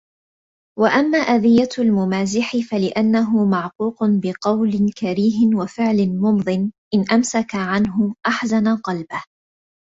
وَأَمَّا 0.79 1.17
أَذِيَّةُ 1.17 1.69
الْمُمَازِحِ 1.79 2.55
فَلِأَنَّهُ 2.57 3.45
مَعْقُوقٌ 3.45 4.03
بِقَوْلٍ 4.05 4.91
كَرِيهٍ 4.99 5.55
وَفِعْلٍ 5.55 6.09
مُمْضٍ 6.19 6.49
إنْ 6.93 7.05
أَمْسَكَ 7.11 7.55
عَنْهُ 7.55 8.15
أَحْزَنَ 8.27 8.75
قَلْبَهُ 8.75 9.23